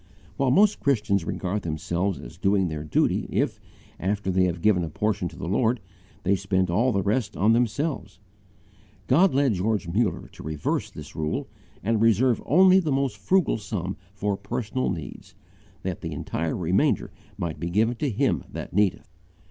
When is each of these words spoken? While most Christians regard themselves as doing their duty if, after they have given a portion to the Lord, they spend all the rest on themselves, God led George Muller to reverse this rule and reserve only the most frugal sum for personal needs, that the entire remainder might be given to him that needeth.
While 0.35 0.49
most 0.49 0.79
Christians 0.79 1.25
regard 1.25 1.61
themselves 1.61 2.17
as 2.19 2.39
doing 2.39 2.69
their 2.69 2.83
duty 2.83 3.27
if, 3.29 3.59
after 3.99 4.31
they 4.31 4.45
have 4.45 4.63
given 4.63 4.83
a 4.83 4.89
portion 4.89 5.27
to 5.27 5.35
the 5.35 5.47
Lord, 5.47 5.79
they 6.23 6.35
spend 6.35 6.71
all 6.71 6.91
the 6.91 7.03
rest 7.03 7.37
on 7.37 7.53
themselves, 7.53 8.17
God 9.05 9.35
led 9.35 9.53
George 9.53 9.87
Muller 9.87 10.27
to 10.29 10.41
reverse 10.41 10.89
this 10.89 11.15
rule 11.15 11.47
and 11.83 12.01
reserve 12.01 12.41
only 12.47 12.79
the 12.79 12.91
most 12.91 13.15
frugal 13.15 13.59
sum 13.59 13.95
for 14.15 14.35
personal 14.35 14.89
needs, 14.89 15.35
that 15.83 16.01
the 16.01 16.13
entire 16.13 16.57
remainder 16.57 17.11
might 17.37 17.59
be 17.59 17.69
given 17.69 17.95
to 17.97 18.09
him 18.09 18.43
that 18.51 18.73
needeth. 18.73 19.07